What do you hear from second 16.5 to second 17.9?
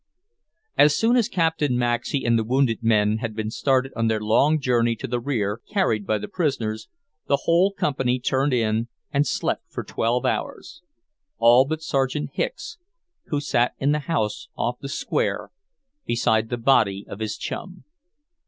body of his chum.